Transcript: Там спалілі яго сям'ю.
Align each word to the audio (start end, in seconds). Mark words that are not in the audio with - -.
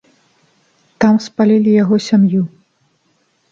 Там 1.03 1.19
спалілі 1.27 1.71
яго 1.83 1.95
сям'ю. 2.09 2.43